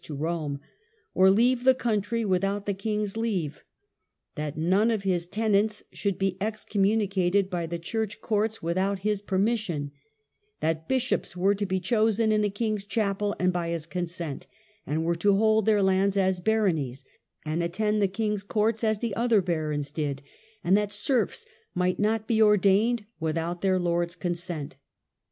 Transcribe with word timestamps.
to 0.03 0.15
Rome) 0.15 0.59
or 1.13 1.29
leave 1.29 1.63
the 1.63 1.75
country 1.75 2.25
without 2.25 2.65
the' 2.65 2.73
king's 2.83 3.15
leave; 3.15 3.63
that 4.33 4.57
none 4.57 4.89
of 4.89 5.03
his 5.03 5.27
tenants 5.27 5.83
should 5.93 6.17
be 6.17 6.37
excommuni 6.41 7.07
cated 7.07 7.51
by 7.51 7.67
the 7.67 7.77
church 7.77 8.19
courts 8.19 8.63
without 8.63 8.97
his 9.05 9.21
permission; 9.21 9.91
that 10.59 10.87
bishops 10.87 11.37
were 11.37 11.53
to 11.53 11.67
be 11.67 11.79
chosen 11.79 12.31
in 12.31 12.41
the 12.41 12.49
king's 12.49 12.83
chapel 12.83 13.35
and 13.37 13.53
by 13.53 13.69
his 13.69 13.85
consent, 13.85 14.47
and 14.87 15.05
were 15.05 15.15
to 15.15 15.35
hold 15.37 15.67
their 15.67 15.83
lands 15.83 16.17
as 16.17 16.39
baronies, 16.39 17.05
and 17.45 17.61
attend 17.61 18.01
the 18.01 18.07
king's 18.07 18.41
courts 18.43 18.83
as 18.83 18.97
the 18.97 19.15
other 19.15 19.39
barons 19.39 19.91
did; 19.91 20.23
and 20.63 20.75
that 20.75 20.91
serfs 20.91 21.45
might 21.75 21.99
not 21.99 22.25
be 22.27 22.41
ordained 22.41 23.05
without 23.19 23.61
their 23.61 23.77
lord's 23.77 24.15
consent. 24.15 24.77